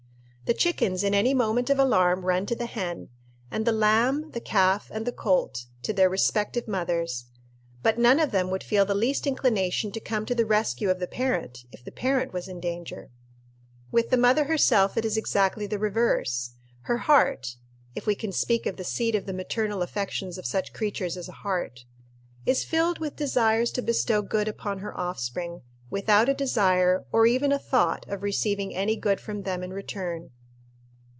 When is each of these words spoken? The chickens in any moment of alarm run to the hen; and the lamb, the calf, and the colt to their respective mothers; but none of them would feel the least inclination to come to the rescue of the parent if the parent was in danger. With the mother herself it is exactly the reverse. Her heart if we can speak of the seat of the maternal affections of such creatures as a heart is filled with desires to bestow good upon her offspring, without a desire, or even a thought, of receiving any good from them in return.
The 0.47 0.57
chickens 0.57 1.01
in 1.05 1.13
any 1.13 1.33
moment 1.33 1.69
of 1.69 1.79
alarm 1.79 2.25
run 2.25 2.45
to 2.47 2.55
the 2.57 2.65
hen; 2.65 3.07
and 3.49 3.63
the 3.65 3.71
lamb, 3.71 4.31
the 4.31 4.41
calf, 4.41 4.91
and 4.93 5.07
the 5.07 5.13
colt 5.13 5.67
to 5.83 5.93
their 5.93 6.09
respective 6.09 6.67
mothers; 6.67 7.27
but 7.81 7.97
none 7.97 8.19
of 8.19 8.31
them 8.31 8.49
would 8.49 8.61
feel 8.61 8.83
the 8.83 8.93
least 8.93 9.25
inclination 9.25 9.93
to 9.93 10.01
come 10.01 10.25
to 10.25 10.35
the 10.35 10.45
rescue 10.45 10.89
of 10.89 10.99
the 10.99 11.07
parent 11.07 11.63
if 11.71 11.85
the 11.85 11.91
parent 11.93 12.33
was 12.33 12.49
in 12.49 12.59
danger. 12.59 13.11
With 13.93 14.09
the 14.09 14.17
mother 14.17 14.43
herself 14.43 14.97
it 14.97 15.05
is 15.05 15.15
exactly 15.15 15.67
the 15.67 15.79
reverse. 15.79 16.51
Her 16.81 16.97
heart 16.97 17.55
if 17.95 18.05
we 18.05 18.13
can 18.13 18.33
speak 18.33 18.65
of 18.65 18.75
the 18.75 18.83
seat 18.83 19.15
of 19.15 19.27
the 19.27 19.33
maternal 19.33 19.81
affections 19.81 20.37
of 20.37 20.45
such 20.45 20.73
creatures 20.73 21.15
as 21.15 21.29
a 21.29 21.43
heart 21.47 21.85
is 22.45 22.65
filled 22.65 22.99
with 22.99 23.15
desires 23.15 23.71
to 23.71 23.81
bestow 23.81 24.21
good 24.21 24.49
upon 24.49 24.79
her 24.79 24.99
offspring, 24.99 25.61
without 25.89 26.27
a 26.27 26.33
desire, 26.33 27.05
or 27.13 27.25
even 27.25 27.53
a 27.53 27.59
thought, 27.59 28.05
of 28.09 28.21
receiving 28.21 28.75
any 28.75 28.97
good 28.97 29.21
from 29.21 29.43
them 29.43 29.63
in 29.63 29.71
return. 29.71 30.29